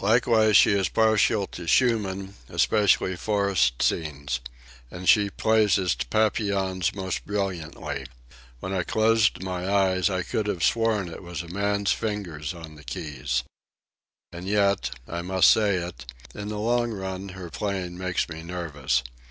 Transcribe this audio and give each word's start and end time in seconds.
Likewise 0.00 0.56
she 0.56 0.72
is 0.72 0.88
partial 0.88 1.46
to 1.48 1.66
Schumann, 1.66 2.32
especially 2.48 3.16
Forest 3.16 3.82
Scenes. 3.82 4.40
And 4.90 5.06
she 5.06 5.28
played 5.28 5.72
his 5.72 5.94
Papillons 5.94 6.94
most 6.94 7.26
brilliantly. 7.26 8.06
When 8.60 8.72
I 8.72 8.82
closed 8.82 9.42
my 9.42 9.70
eyes 9.70 10.08
I 10.08 10.22
could 10.22 10.46
have 10.46 10.64
sworn 10.64 11.10
it 11.10 11.22
was 11.22 11.42
a 11.42 11.48
man's 11.48 11.92
fingers 11.92 12.54
on 12.54 12.76
the 12.76 12.82
keys. 12.82 13.42
And 14.32 14.48
yet, 14.48 14.88
I 15.06 15.20
must 15.20 15.50
say 15.50 15.74
it, 15.74 16.06
in 16.34 16.48
the 16.48 16.58
long 16.58 16.90
run 16.90 17.28
her 17.36 17.50
playing 17.50 17.98
makes 17.98 18.26
me 18.30 18.42
nervous. 18.42 19.02